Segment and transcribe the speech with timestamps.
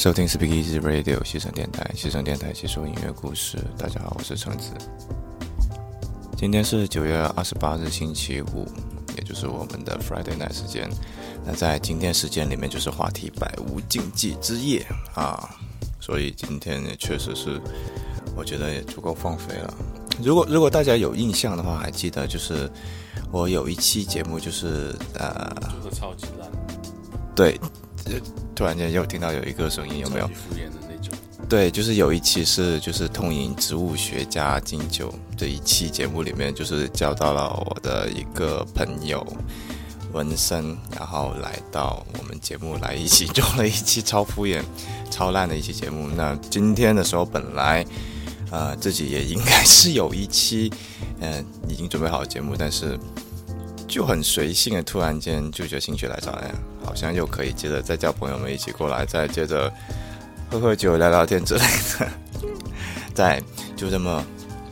[0.00, 3.58] 收听 Speak Easy Radio 西城电台，西城电台细说音乐故事。
[3.76, 4.70] 大家好，我是橙子。
[6.38, 8.66] 今天是九月二十八日星期五，
[9.18, 10.88] 也就是我们的 Friday night 时间。
[11.44, 15.50] 那在今天时间里面，就是话题百无禁忌之夜啊，
[16.00, 17.60] 所以今天也确实是，
[18.34, 19.74] 我觉得也足够放飞了。
[20.22, 22.70] 如果如果大家有印象的话，还记得就是
[23.30, 26.50] 我有一期节目，就是呃，就是超级烂，
[27.34, 27.60] 对，
[28.54, 30.26] 突然间又听到有一个声音，有没有？
[30.28, 31.16] 敷衍的那种。
[31.48, 39.26] 对，就是有一期是就是通饮植物学家金九这一期节目里面，就是交到了我的一个朋友
[40.12, 44.62] 文森，然后来到我们节目来一起做了一期超敷衍、
[45.10, 46.08] 超烂的一期节目。
[46.16, 47.84] 那今天的时候本来。
[48.52, 50.72] 呃，自己也应该是有一期，
[51.20, 52.98] 嗯，已经准备好节目，但是
[53.90, 56.48] 就很随性的，突然间就觉得心血来潮，哎，
[56.84, 59.70] 好像又可以接着再叫朋友们一起过来，再接着
[60.48, 61.60] 喝喝酒、聊聊天之类
[61.98, 62.08] 的，
[63.12, 63.42] 再
[63.76, 64.24] 就这么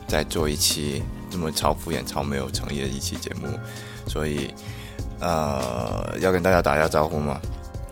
[0.07, 3.47] 再做一期这么超敷衍、超没有诚意的一期节目，
[4.07, 4.53] 所以
[5.19, 7.41] 呃，要跟大家打一下招呼吗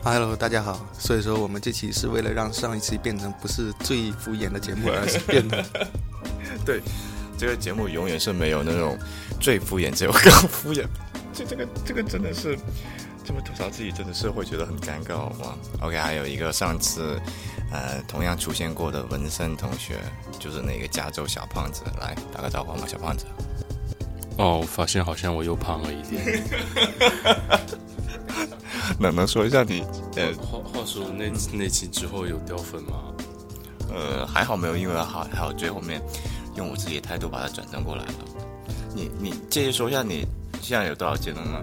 [0.03, 0.79] ？Hello，大家好。
[0.97, 5.61] 所以说，我们这期是为了让上一期变成不是最敷衍的节目，而是变得
[6.65, 6.81] 对
[7.37, 8.97] 这个节目永远是没有那种
[9.41, 10.85] 最敷衍，只有更敷衍。
[11.37, 12.57] 这这个这个真的是
[13.23, 17.21] 这么吐槽自己，真的是会觉得很尴尬，好吗？OK，还有一个上次
[17.71, 19.99] 呃同样出现过的文森同学，
[20.39, 23.27] 就是那个加州小胖子，来打个招呼嘛，小胖子。
[24.37, 26.43] 哦，我发现好像我又胖了一点。
[28.99, 29.83] 能能说一下你
[30.15, 33.13] 呃，话话说那那期之后有掉粉吗？
[33.93, 36.01] 呃，还好没有，因为还还好最后面
[36.55, 38.13] 用我自己的态度把它转正过来了。
[38.95, 40.25] 你你介意说一下你
[40.61, 41.61] 现在有多少斤了吗？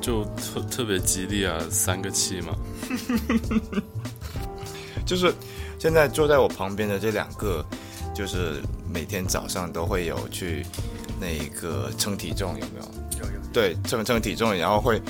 [0.00, 2.56] 就特特别吉利啊，三个七嘛。
[5.04, 5.32] 就是
[5.78, 7.64] 现在坐在我旁边的这两个，
[8.14, 8.62] 就是
[8.92, 10.64] 每天早上都会有去
[11.20, 13.20] 那个称体重，有没有？
[13.20, 13.40] 有有。
[13.52, 15.00] 对，称称体重，然后会。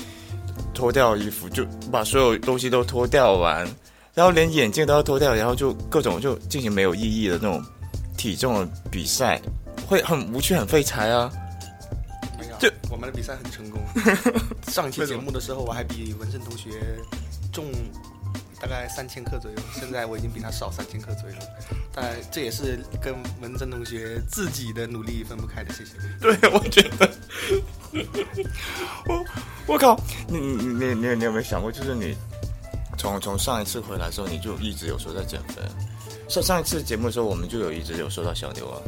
[0.73, 3.67] 脱掉衣服，就把所有东西都脱掉完，
[4.13, 7.63] 然后连眼镜都要脱掉，然后就各种就进行没有意义的那种
[8.15, 9.41] 体重的比赛，
[9.87, 11.31] 会很无趣、很废柴啊。
[12.59, 13.81] 就我们的比赛很成功。
[14.71, 16.97] 上期节目的时候，我还比文胜同学
[17.51, 17.65] 重
[18.59, 21.35] 大概三千克左右， 现在我已经比他少三千克左右。
[21.93, 25.93] 但这也是跟文胜同学自己的努力分不开的，谢谢。
[26.21, 27.11] 对，我觉得。
[29.07, 29.25] 我
[29.65, 29.99] 我靠！
[30.27, 32.15] 你你你你你有没有想过，就是你
[32.97, 35.61] 从从上一次回来之后，你就一直有说在减肥。
[36.29, 38.81] 上上一次节目的时候，我们就有一直有说到小牛啊，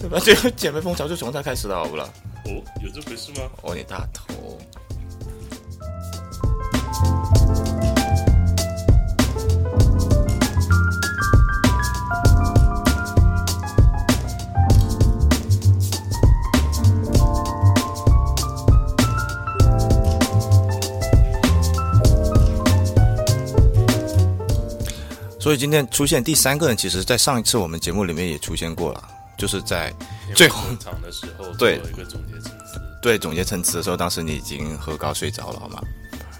[0.00, 0.18] 对吧？
[0.24, 2.08] 这个减肥风潮就从他开始的，好不啦？
[2.46, 2.50] 哦，
[2.82, 3.42] 有这回事吗？
[3.62, 4.58] 哦，你大头。
[25.38, 29.02] 所以今天出现第三个人，其实，在上一次我们节目里面也出现过了，
[29.40, 29.90] 就是在
[30.36, 35.82] 最后场的时候，对一个总结陈词，对总结陈词的时候，当时你已经喝高睡着了，好吗？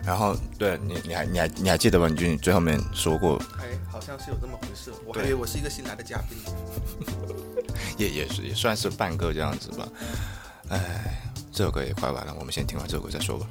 [0.05, 2.09] 然后，对你，你还，你还，你还记得吗？
[2.09, 6.37] 你最后面说过，哎，好像是有这么回事，我还以为我是一个新来的嘉宾，
[7.97, 9.89] 也也是也算是半个这样子吧。
[10.69, 13.47] 哎，这首歌也快完了，我们先听完这首歌再说吧。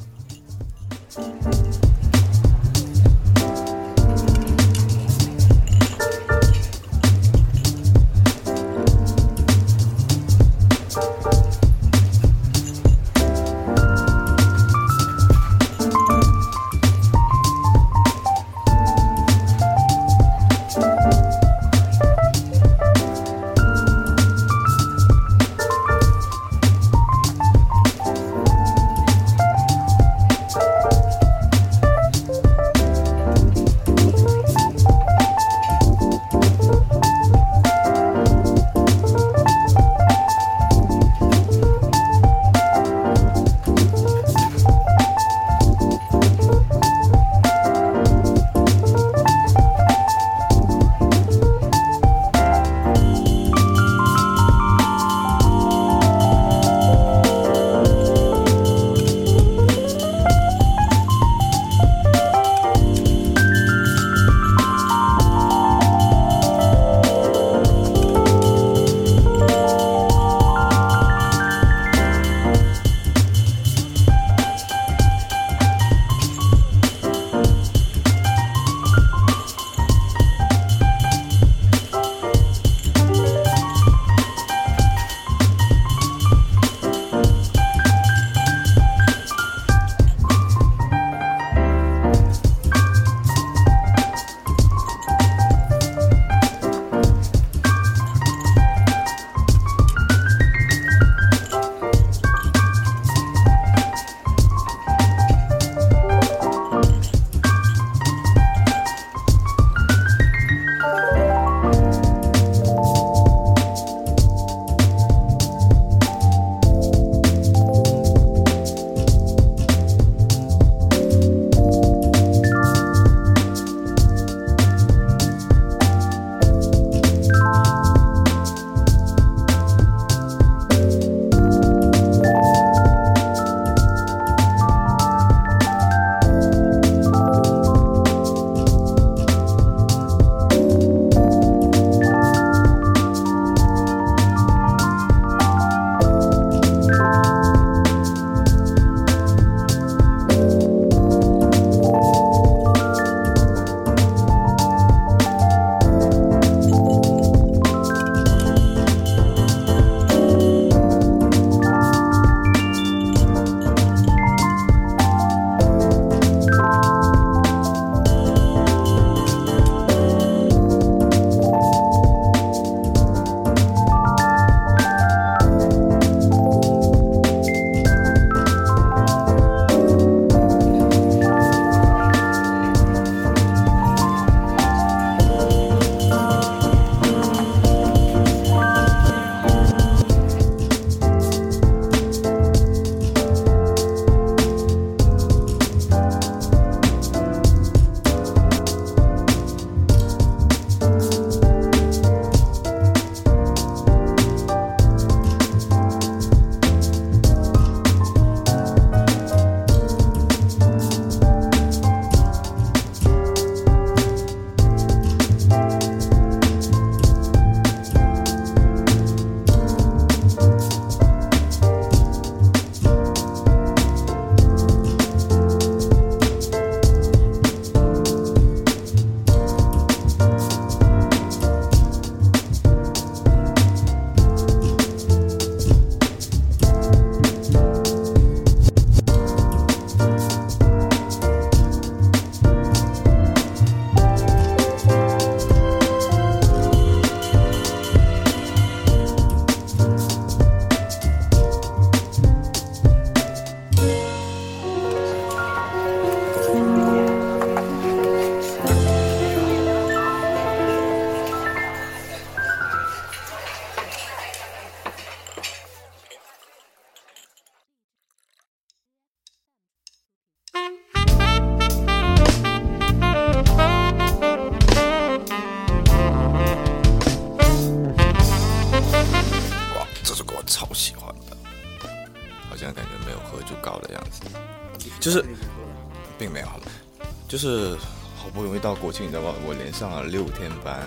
[287.39, 287.77] 就是
[288.17, 289.33] 好不容易到国庆，你知道吗？
[289.47, 290.85] 我连上了六天班，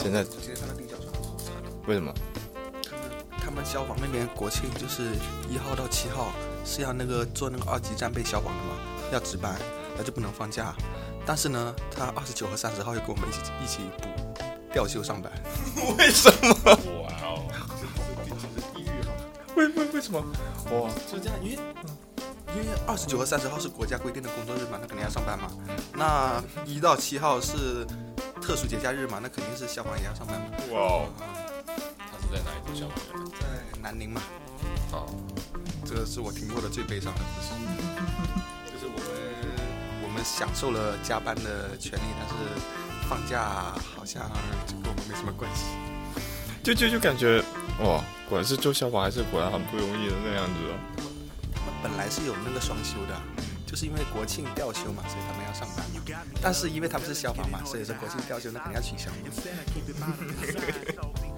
[0.00, 1.10] 现在直接上到地脚上。
[1.88, 2.14] 为什么？
[2.84, 3.00] 他们
[3.44, 5.02] 他们消防那边国庆就是
[5.48, 6.30] 一号到七号
[6.64, 8.76] 是要那个做那个二级战备消防的嘛，
[9.12, 9.60] 要值班，
[9.98, 10.72] 那就不能放假。
[11.26, 14.06] 但是呢，他二十九和三十号又跟我们一起一起补
[14.72, 15.32] 调休上班。
[15.98, 16.54] 为什么？
[17.02, 17.50] 哇哦，
[19.56, 20.24] 为为为什么？
[20.70, 21.58] 哇，就这样，因为
[22.54, 25.50] 因为二十九和三十号是国家规定的工作日嘛，那肯定要上班嘛。
[25.94, 27.86] 那一到七号是
[28.42, 30.46] 特殊节假日嘛，那肯定是消防也要上班嘛。
[30.72, 31.08] 哇哦，
[31.98, 33.30] 他是在哪里做消防员？
[33.38, 34.20] 在南宁嘛，
[34.92, 35.06] 哦，
[35.84, 37.54] 这个是我听过的最悲伤的故事。
[38.66, 42.34] 就是我们我们享受了加班的权利，但是
[43.08, 44.28] 放假好像
[44.66, 45.64] 就跟我们没什么关系。
[46.62, 47.42] 就就就感觉
[47.80, 51.06] 哇，果然是做消防还是果然很不容易的那样子哦。
[51.82, 53.20] 本来是有那个双休的，
[53.66, 56.00] 就是因为国庆调休嘛，所以他们要上班嘛。
[56.42, 59.16] 但是因为他们是消防嘛，所以说国庆调休那肯定要取消嘛。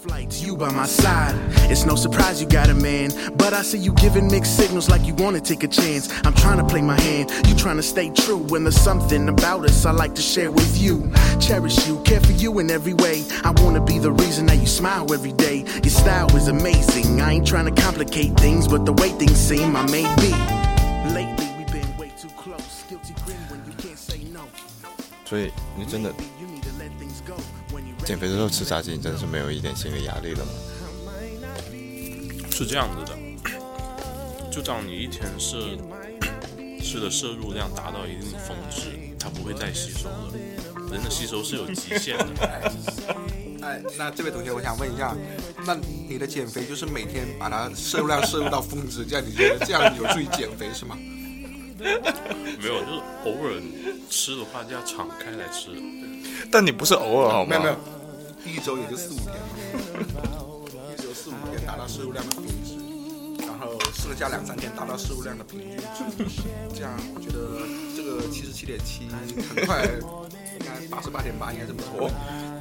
[0.00, 1.34] Flights, you by my side.
[1.70, 5.04] It's no surprise you got a man, but I see you giving mixed signals like
[5.04, 6.10] you wanna take a chance.
[6.24, 8.38] I'm trying to play my hand, you trying to stay true.
[8.38, 12.32] When there's something about us I like to share with you, cherish you, care for
[12.32, 13.24] you in every way.
[13.44, 15.64] I wanna be the reason that you smile every day.
[15.82, 17.20] Your style is amazing.
[17.20, 20.32] I ain't trying to complicate things, but the way things seem, I may be.
[21.14, 22.84] Lately we've been way too close.
[22.88, 24.42] Guilty grin when you can't say no.
[25.24, 26.12] 所以你真的
[28.05, 30.51] 减肥的时候吃炸鸡，你真的是没有一点心理压力了吗？
[32.51, 33.17] 是这样子的，
[34.51, 35.77] 就当你一天是
[36.83, 40.33] 吃的摄入量达到一定峰值，它不会再吸收了。
[40.91, 42.25] 人的吸收是有极限的，
[43.61, 45.15] 哎，那这位同学，我想问一下，
[45.65, 45.75] 那
[46.09, 50.97] 你的减肥就是每天把它摄入量摄入到峰值，这样你觉得这样有助于减肥是吗？
[51.81, 53.59] 没有，就是偶尔
[54.09, 55.71] 吃的话就要敞开来吃。
[56.51, 57.49] 但你不是偶尔好吗？
[57.49, 57.75] 没有没有，
[58.45, 59.35] 一周也就四五天，
[60.91, 62.75] 一周四五天达到摄入量的峰值，
[63.45, 65.77] 然后剩下两三天达到摄入量的平均
[66.27, 66.43] 值，
[66.73, 67.61] 这样我觉得
[67.95, 72.09] 这个七十七点七很快，应该八十八点八应该是不错。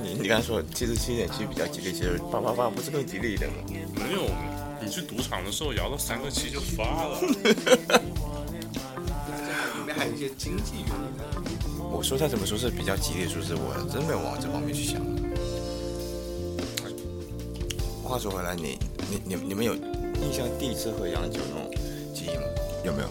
[0.02, 3.56] 你你刚才说七十七点七比较吉利，其实八八八不是更吉利一点吗？
[3.94, 4.28] 没有，
[4.82, 7.20] 你去赌场的时候摇到三个七就发了。
[9.80, 10.94] 里面还有一些经济原因。
[11.92, 15.00] 我说再怎么说是比较吉利的数字，我真没有往这方面去想。
[18.10, 18.76] 话说回来，你
[19.08, 21.70] 你你你们有印象第一次喝洋酒那种
[22.12, 22.42] 记忆吗？
[22.84, 23.08] 有没有？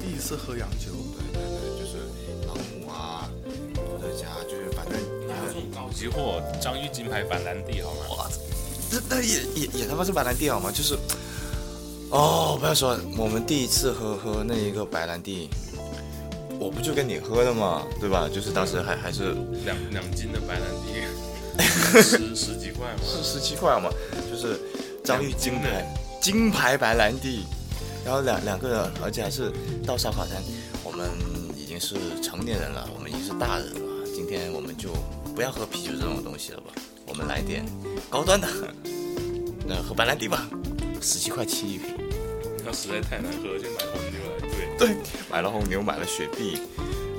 [0.00, 1.98] 第一次喝洋酒，对对对，就是
[2.46, 3.28] 朗姆啊，
[3.74, 4.98] 伏特加，就是反正
[5.46, 8.16] 这种高级货，张裕金牌板蓝地好吗？
[8.16, 8.30] 哇，
[8.90, 10.72] 这那也也也他妈是白兰地好吗？
[10.74, 10.96] 就是，
[12.08, 15.50] 哦，不要说，我们第一次喝喝那一个白兰地，
[16.58, 18.26] 我不就跟你喝的嘛，对吧？
[18.32, 19.34] 就是当时还还是
[19.66, 21.04] 两两斤的白兰地，
[22.00, 23.02] 十十几块嘛。
[23.04, 23.90] 是十七块嘛，
[24.38, 24.60] 就是
[25.04, 25.84] 遭遇金牌
[26.20, 27.44] 金牌白兰地，
[28.04, 29.52] 然后两两个人，而且还是
[29.84, 30.40] 到烧烤摊，
[30.84, 31.10] 我们
[31.56, 33.80] 已经是成年人了，我们已经是大人了，
[34.14, 34.90] 今天我们就
[35.34, 36.72] 不要喝啤酒这种东西了吧，
[37.06, 37.66] 我们来点
[38.08, 38.46] 高端的，
[39.66, 40.48] 那喝白兰地吧，
[41.00, 41.96] 十七块七一瓶。
[42.64, 44.78] 它实在太难喝，就买红牛来兑。
[44.78, 44.96] 对，
[45.28, 46.60] 买了红牛，买了雪碧，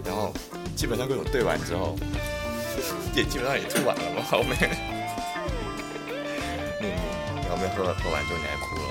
[0.06, 0.32] 然后
[0.74, 1.98] 基本上各种兑完之后，
[3.14, 4.99] 也基本上也吐完了嘛，后面。
[7.84, 8.84] 喝喝完之后你还哭了？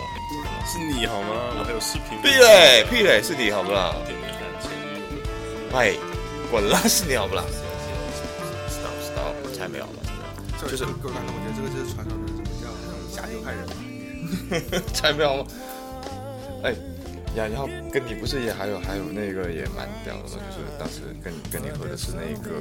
[0.67, 1.29] 是你好吗？
[1.59, 2.21] 我还有视频。
[2.21, 3.95] 屁嘞屁嘞，是你好不啦？
[4.07, 5.77] 点点看前女友。
[5.77, 5.99] 喂，
[6.51, 7.43] 滚啦，是你好不啦？
[8.69, 10.01] 知道知道，我才没有嘛，
[10.61, 10.71] 真的。
[10.71, 12.69] 就是各位观众，我觉得这个就是传说中什么叫
[13.17, 13.73] 下酒害人嘛。
[14.93, 15.47] 才没有吗？
[16.63, 16.73] 哎，
[17.35, 20.45] 呀，然后跟你不是也还有还有那个也蛮屌的吗？
[20.53, 22.61] 就是当时跟你跟你喝的是那个，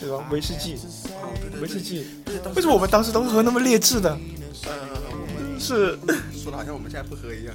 [0.00, 0.26] 对吧？
[0.30, 0.76] 威士忌，
[1.16, 2.06] 哦，对对威士忌。
[2.54, 4.18] 为什么我们当时都喝那么劣质的？
[4.66, 4.72] 呃，
[5.10, 5.98] 我们是，
[6.42, 7.54] 说的好像我们现在不喝一样。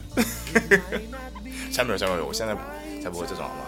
[1.72, 2.56] 下面有下面有，我现在
[3.02, 3.66] 才不会这种好吗？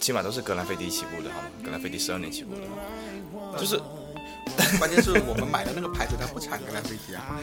[0.00, 1.48] 起码都是格兰菲迪起步的好吗？
[1.64, 3.80] 格兰菲迪十二年起步的，就是。
[4.78, 7.38] 关键是我们买的那个牌子它不产格兰菲迪啊，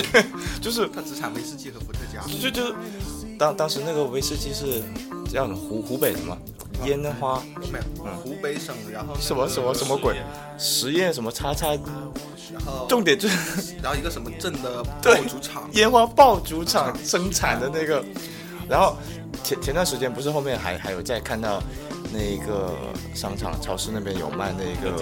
[0.60, 0.86] 就是。
[0.88, 2.20] 它只产威士忌和伏特加。
[2.26, 2.74] 就就是
[3.38, 4.82] 当当时那个威士忌是
[5.32, 6.36] 叫什么湖湖北什么
[6.84, 10.16] 烟花没有，湖北省，然后什么什么什么鬼？
[10.58, 11.68] 实验什么叉叉，
[12.52, 18.04] 然后重点就是然后一个什么镇的爆竹厂，烟花爆竹厂生产的那个，
[18.68, 18.96] 然后
[19.44, 21.62] 前前段时间不是后面还还有在看到
[22.12, 22.74] 那个
[23.14, 24.96] 商场超市那边有卖那个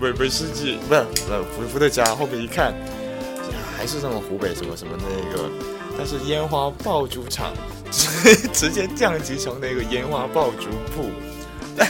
[0.00, 1.00] 威威士忌，不是
[1.30, 2.74] 呃伏伏特加，后面一看
[3.76, 5.48] 还是什么湖北什么什么那个
[5.96, 7.52] 但是烟花爆竹厂，
[7.90, 11.08] 直 直接降级成那个烟花爆竹铺，
[11.76, 11.88] 但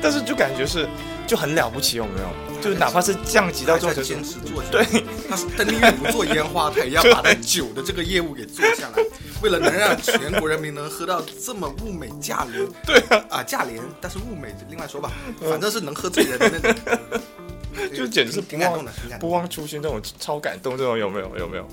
[0.00, 0.88] 但是就感觉是
[1.26, 2.51] 就很了不起，有没有？
[2.62, 4.84] 就哪怕是降级到这种程坚持做，对，
[5.28, 9.02] 他是他宁愿不做烟花，他也要 把他酒的这个业务给做下来，
[9.42, 19.28] 为了能让全国人民能喝到这么物美价廉，对啊，啊价廉，但是物美另外说吧，反正是能喝醉人的那种， 就简直是挺感动的，挺感动。
[19.28, 21.36] 不忘初心，这种超感动，这种有没有？
[21.36, 21.66] 有没有？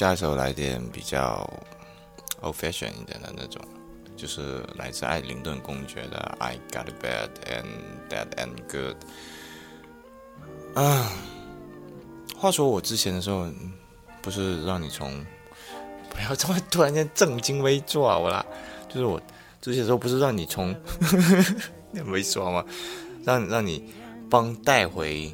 [0.00, 1.46] 下一首来点比较
[2.40, 3.60] old fashion 一点的那种，
[4.16, 7.66] 就是来自艾灵顿公爵的《I Got a Bad and
[8.08, 8.96] That and Good》
[10.80, 11.12] 啊。
[12.34, 13.46] 话说我之前的时候，
[14.22, 15.22] 不是让你从
[16.08, 18.42] 不要这么突然间正襟危坐啊我啦，
[18.88, 19.20] 就是我
[19.60, 20.74] 之前的时候不是让你从
[21.92, 22.64] 那没说吗？
[23.22, 23.92] 让让你
[24.30, 25.30] 帮带回。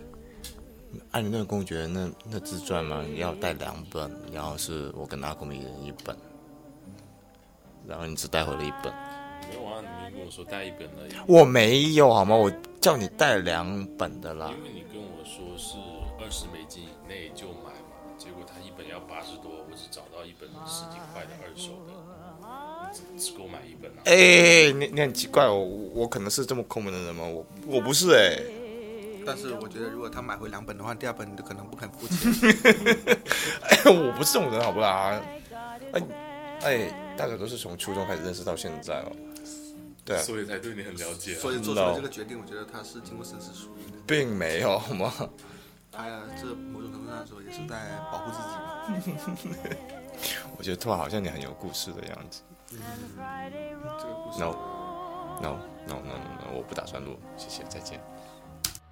[1.12, 6.16] 艾灵顿公爵那那自传嘛，要带两本，然后是我跟阿公一人一本，
[7.86, 8.92] 然后你只带回了一本。
[9.48, 11.12] 没有啊，你跟我说带一本而已。
[11.28, 12.34] 我没有好吗？
[12.34, 12.50] 我
[12.80, 14.52] 叫你带两本的啦。
[14.56, 15.76] 因为你跟我说是
[16.18, 21.92] 二十美金以内就买嘛，结果他一本要八十多，我只找到一本十几块的二手的，
[22.92, 24.02] 只只够买一本啊。
[24.06, 27.24] 哎，你你很奇怪，我我可能是这么抠门的人吗？
[27.24, 28.42] 我我不是哎。
[29.26, 32.32] 但是我觉得，如果他买回两本的话，第二本你可能不肯付钱。
[33.68, 35.20] 哎，我不是这种人，好不啦？
[35.92, 36.02] 哎
[36.62, 39.12] 哎，大家都是从初中开始认识到现在哦。
[40.04, 41.34] 对啊，所以才对你很了解。
[41.34, 43.98] 所以做出了这个决定，我觉得他是经过深思熟虑的。
[44.06, 45.12] 并没有好吗？
[45.90, 49.56] 他呀，这某种程度上说也是在保护自己嘛。
[50.56, 52.42] 我觉得突然好像你很有故事的样子。
[52.72, 52.78] 嗯，
[53.98, 54.38] 这个故事。
[54.40, 54.52] No
[55.42, 55.56] No
[55.86, 58.00] No No No，我不打算录，谢谢，再见。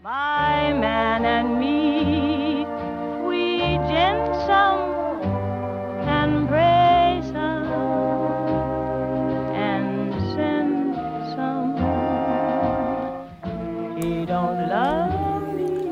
[0.05, 2.67] My man and me,
[3.27, 5.23] we gin some
[6.07, 7.65] and pray some
[9.55, 10.95] and send
[11.35, 11.73] some.
[13.97, 15.89] He don't love me.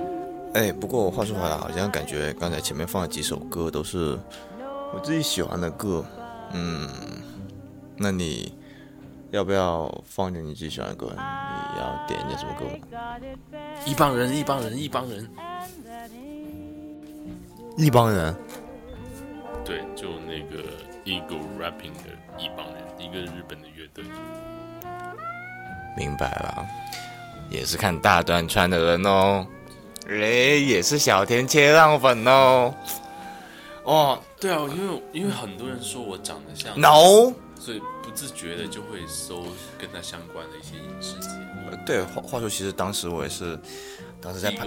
[0.53, 4.19] 哎，不过话说回来，好像感觉刚才前面放的几首歌都是
[4.93, 6.05] 我自己喜欢的歌。
[6.53, 6.87] 嗯，
[7.97, 8.53] 那你
[9.31, 11.17] 要不要放点你自己喜欢的歌？
[11.73, 12.65] 你要点一点什么歌？
[13.85, 15.29] 一帮人，一帮人，一帮人，
[17.77, 18.35] 一帮人。
[19.65, 20.63] 对，就那个
[21.05, 24.05] Eagle Rapping 的一帮人，一个日本的乐队。
[25.97, 26.67] 明白了，
[27.51, 29.47] 也是看大段穿的人哦。
[30.09, 32.75] 哎，也是小田切让粉哦。
[33.85, 37.33] 哦，对啊，因为因为很多人说我长得像，no，
[37.65, 39.45] 所以不自觉的就会搜
[39.79, 41.71] 跟他相关的一些影视节目。
[41.87, 43.57] 对，话话说，其实当时我也是，
[44.21, 44.67] 当时在拍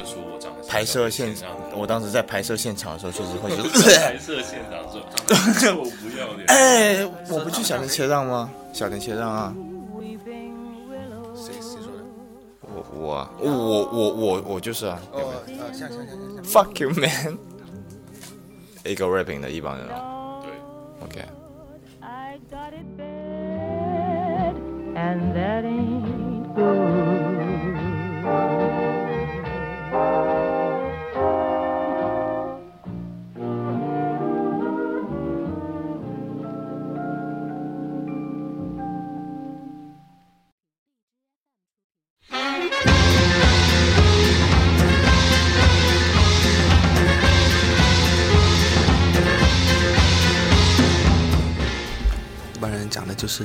[0.66, 5.02] 拍摄现场，我当时在拍摄现场的时候，确实会是拍摄现场说，
[5.76, 6.48] 我不要脸。
[6.48, 8.50] 哎，我不去小田切让吗？
[8.72, 9.54] 小田切让啊。
[11.36, 12.04] 谁谁说的？
[12.62, 13.52] 我我我
[13.92, 15.02] 我我我就是啊。
[15.12, 16.44] 哦，啊，像像像像像。
[16.46, 17.38] Fuck you, man！
[18.86, 20.40] 一个 rapping 的一帮人啊。
[20.42, 20.52] 对
[21.06, 21.26] ，OK。
[22.36, 24.58] I got it bad,
[24.98, 27.15] and that ain't good.
[53.16, 53.44] 就是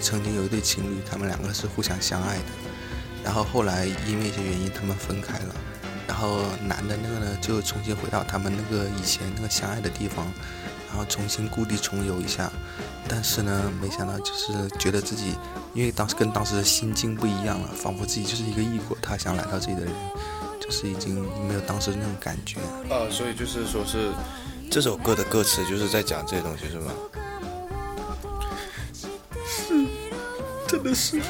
[0.00, 2.44] 曾经有一对情侣，他们两个是互相相爱的，
[3.24, 5.54] 然后后来因为一些原因他们分开了，
[6.06, 10.26] 然后男的那个呢就重新回到他们那个以前那个相爱的地方，
[10.88, 12.50] 然后重新故地重游一下，
[13.08, 15.34] 但是呢没想到就是觉得自己
[15.74, 19.92] 因为当时跟当时的心境不一样了，仿佛自己就是一个异国他乡来到这里的人，
[20.60, 22.60] 就是已经没有当时那种感觉。
[22.88, 24.12] 呃，所以就是说是
[24.70, 26.92] 这首歌的歌词就是在讲这些东西是吗？
[30.94, 31.20] 真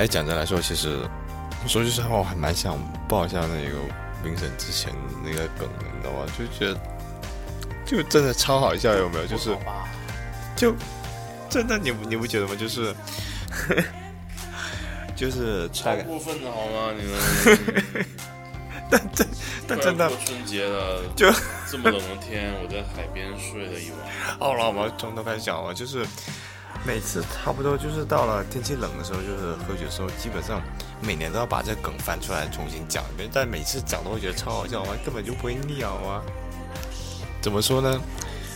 [0.00, 0.98] 哎，讲真来说，其实
[1.66, 3.76] 说句实话，我还蛮想报一下那个
[4.24, 4.90] 冰神之前
[5.22, 6.26] 那个梗的，你知道吗？
[6.38, 6.80] 就觉得
[7.84, 9.26] 就真的超好笑，有没有？
[9.26, 9.54] 就是
[10.56, 10.74] 就
[11.50, 12.54] 真的，你你不觉得吗？
[12.58, 12.94] 就是
[15.14, 16.94] 就是超，过分的好吗？
[16.96, 18.06] 你们
[18.88, 19.28] 但真
[19.68, 21.30] 但真的过春节了， 就
[21.70, 24.38] 这么冷的天，我在海边睡了一晚。
[24.38, 25.74] 好了，我们从头开始讲吧。
[25.74, 26.06] 就是
[26.86, 30.60] 每次差不多就是到了天气冷的时候，就是喝酒的时候，基本上
[31.02, 33.28] 每年都要把这梗翻出来重新讲一遍。
[33.32, 36.22] 但每次讲都会觉得超好笑啊，根本就不会腻好吗？
[37.42, 38.00] 怎么说呢？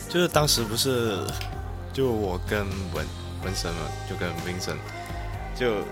[0.09, 1.27] 就是当时不是
[1.93, 2.61] 就我跟
[2.93, 3.07] 文
[3.45, 4.79] 文森嘛，就跟 Vincent
[5.55, 5.85] 就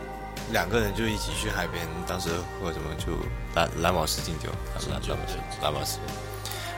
[0.52, 2.28] 两个人就一起去海边，当时
[2.60, 3.12] 喝什么就
[3.54, 5.98] 蓝蓝宝石敬酒，蓝蓝蓝宝石蓝宝石。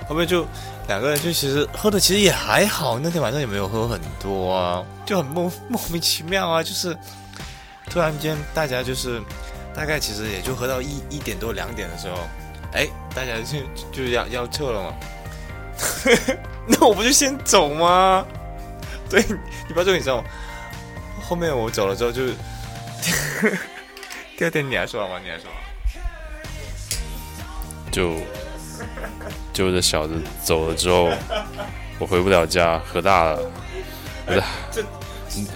[0.08, 0.46] 后面就
[0.88, 6.96] 两个人就其实喝的其实也还好，那天晚上也没有喝很多啊，就很莫莫名其妙啊，就是
[7.90, 9.20] 突然间大家就是
[9.74, 12.16] 大概其实也就喝到一一点多两点的时候，
[12.72, 13.58] 哎，大家就
[13.92, 14.94] 就要要撤了嘛，
[16.68, 18.24] 那我不就先走吗？
[19.08, 19.24] 对，
[19.66, 20.24] 你不要说你知道吗？
[21.26, 22.22] 后面我走了之后就
[24.36, 25.18] 第二天你还说吗？
[25.24, 25.56] 你还说好。
[27.90, 28.18] 就
[29.54, 31.10] 就这小子走了之后，
[31.98, 33.40] 我回不了家，喝大了，
[34.26, 34.42] 我在
[35.36, 35.46] 嗯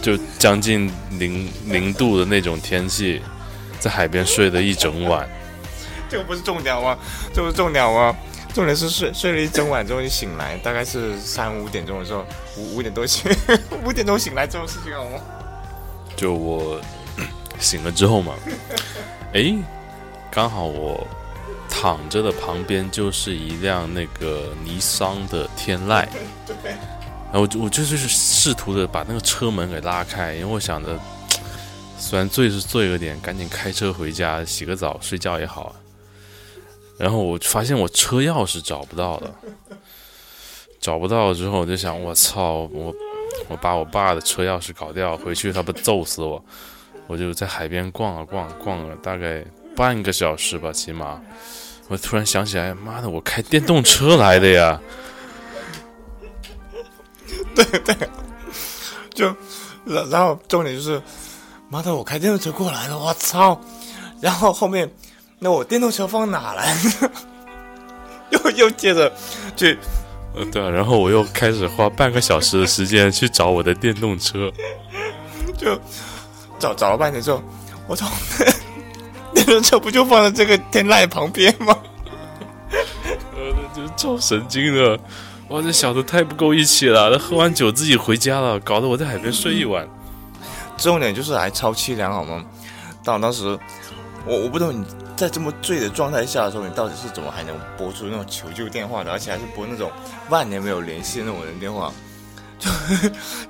[0.00, 3.20] 就将近零零度的那种天气，
[3.78, 5.28] 在海边睡了一整晚。
[6.08, 6.96] 这个不是重点吗？
[7.34, 8.16] 这不是重点吗？
[8.54, 12.24] 重点是睡睡了一整晚之后就醒来，大概是三五点钟的时候，
[12.56, 13.30] 五五点多醒，
[13.84, 15.18] 五点钟醒来这种事情好吗？
[16.16, 16.80] 就我
[17.58, 18.34] 醒了之后嘛，
[19.34, 19.54] 哎，
[20.30, 21.06] 刚好我
[21.80, 26.06] 躺着的旁边就是一辆那个尼桑的天籁，
[27.32, 31.00] 然后我就我就是试图的把那个车门给拉开，因为我想着，
[31.96, 35.74] 虽然醉是醉了点，赶紧开车回家洗个澡睡觉也好。
[36.98, 39.34] 然后我发现我车钥匙找不到了，
[40.78, 42.94] 找不到之后我就想，我操，我
[43.48, 46.44] 我把我爸的车钥匙搞掉，回去他不揍死我。
[47.06, 49.42] 我就在海边逛啊逛，逛了大概
[49.74, 51.18] 半个小时吧，起码。
[51.90, 54.80] 我突然想起来，妈的，我开电动车来的呀！
[57.54, 57.94] 对对，
[59.12, 59.26] 就
[59.84, 61.02] 然然后重点就是，
[61.68, 63.60] 妈的，我开电动车过来了，我操！
[64.20, 64.90] 然后后面。
[65.42, 66.76] 那我电动车放哪来？
[68.28, 69.10] 又又接着
[69.56, 69.78] 去，
[70.34, 74.52] 呃，对啊，然后我又开始花半个小时的时间去找我的电动车，
[75.56, 75.80] 就
[76.58, 77.42] 找找了半天之后，
[77.88, 78.06] 我操，
[79.50, 81.76] 电动车不就放在这个天籁旁边吗？
[83.34, 84.96] 呃，就超神经的，
[85.48, 89.88] 哇，这小子太不够义气了，他喝完酒自己回家了，搞得我在海边睡一晚。
[90.76, 92.44] 重点就是还超凄凉，好吗？
[93.02, 93.58] 当当时，
[94.24, 94.86] 我我不懂你。
[95.16, 99.10] 在这么醉的状态下的时候，你到底是怎么还能拨出那种求救电话的？
[99.10, 99.90] 而且还是拨那种
[100.30, 101.92] 万年没有联系的那种人电话？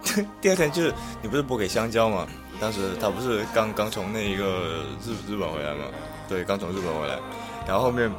[0.03, 2.27] 就 第二天就是你不是拨给香蕉吗？
[2.61, 5.85] 当时他不是刚刚从那一个日日本回来吗？
[6.29, 7.19] 对，刚从日本回来，
[7.67, 8.11] 然后后面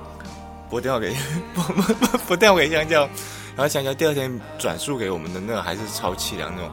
[0.69, 1.15] 拨电话给
[1.54, 3.01] 拨拨 拨电话给香蕉，
[3.56, 6.71] 然后香蕉第二天转述给我们的那个还是超凄凉那种。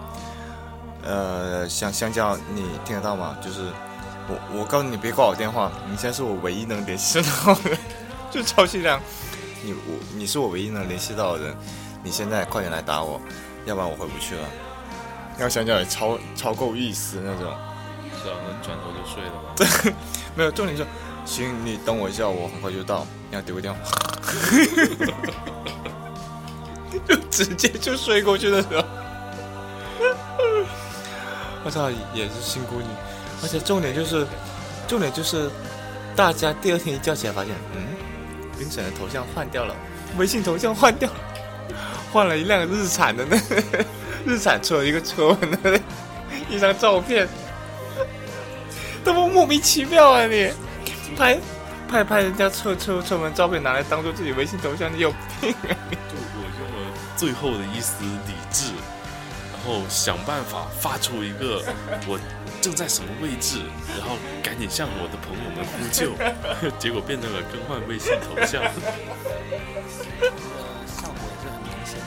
[1.05, 3.37] 呃，香香蕉，你听得到吗？
[3.43, 3.71] 就是。
[4.31, 7.75] 我我告诉你别挂我电话，你现在是我唯一能联系到的，
[8.31, 9.01] 就超凄凉。
[9.63, 11.57] 你我你是我唯一能联系到的人，
[12.05, 13.19] 你现在快点来打我，
[13.65, 14.43] 要不然我回不去了。
[15.39, 17.51] 要想想也超超够意思那种。
[18.23, 19.55] 是啊，能转头就睡了吧？
[19.57, 19.67] 对，
[20.35, 20.85] 没有重点是，
[21.25, 23.07] 行，你等我一下，我很快就到。
[23.31, 23.81] 你要丢个电话，
[27.07, 28.83] 就直接就睡过去的时候。
[31.65, 32.87] 我操，也是辛苦你。
[33.43, 34.27] 而且重点就是，
[34.89, 35.49] 重点就是，
[36.17, 37.83] 大家第二天一叫起来发现，嗯，
[38.59, 39.75] 冰神的头像换掉了，
[40.17, 41.17] 微信头像换掉了，
[42.13, 43.37] 换了一辆日产的那
[44.27, 45.81] 日产车一个车门的
[46.49, 47.29] 一张照片，
[49.05, 50.27] 多么莫名其妙啊！
[50.27, 50.51] 你
[51.17, 51.39] 拍
[51.89, 55.77] 拍拍人家车车车门照片拿来当做自己微信头像，你有病啊！
[55.91, 58.73] 就我用了最后的一丝理智，
[59.53, 61.63] 然后想办法发出一个
[62.07, 62.19] 我。
[62.61, 63.61] 正在什么位置？
[63.97, 66.11] 然后赶紧向我的朋友们呼救，
[66.77, 68.61] 结果变成了更换微信头像。
[70.85, 72.03] 效果也是很明显。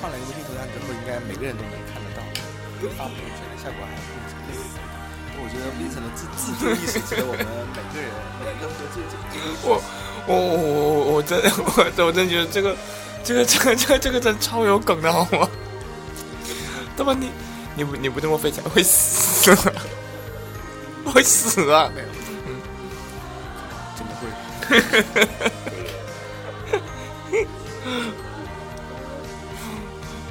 [0.00, 2.22] 换了一个微信头像之后，应该每个人都能看得到。
[2.96, 4.36] 发朋友圈的效果还不错。
[5.38, 8.08] 我觉得 Vincent 的自自主意识值得我们每个人
[8.40, 9.12] 每个人都借鉴。
[9.62, 9.68] 我
[10.26, 12.76] 我我我 我真我我真觉得这个
[13.22, 15.48] 这个这个这个这个真超有梗的好吗？
[16.96, 17.30] 他妈你。
[17.78, 19.54] 你不你不这么飞起来会死，
[21.04, 21.92] 会死啊！
[22.48, 22.56] 嗯，
[23.94, 24.22] 怎么会？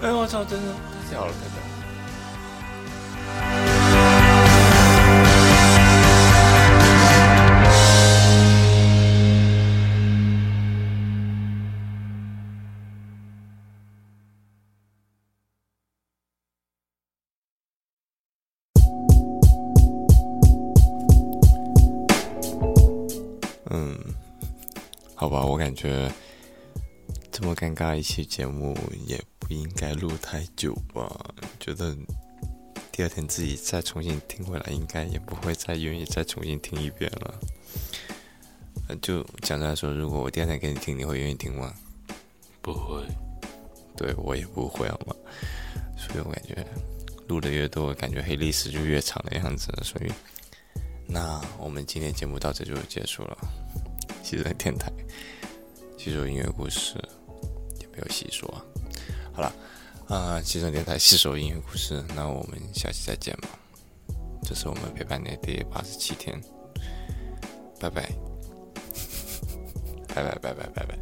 [0.05, 1.55] 哎我操，真的太屌了，太屌！
[25.57, 26.11] 感觉
[27.31, 31.08] 这么尴尬一期节目也不应该录太久吧？
[31.60, 31.95] 觉得
[32.91, 37.39] 第二天自己再重新听回来，应该也不会再愿意再重新听一遍了。
[39.03, 41.71] 就讲出来说，如果我第二天给你听，你会愿意听吗？
[42.63, 43.05] 不会，
[43.95, 45.15] 对我也不会，好吗？
[45.95, 46.65] 所以我感觉
[47.27, 49.71] 录的越多，感觉黑历史就越长的样子。
[49.84, 50.12] 所以，
[51.05, 53.38] 那我们今天节目到这就结束了。
[54.23, 54.91] 其实电台。
[55.97, 56.95] 细说音乐故事，
[57.79, 58.49] 也没有细说。
[59.36, 59.54] 好了，
[60.08, 63.50] 啊，汽车电台细说音乐故事，那我们下期再见吧。
[64.43, 66.39] 这是我们陪伴你的第八十七天，
[67.80, 68.10] 拜拜，
[70.13, 70.98] 拜拜拜拜拜拜。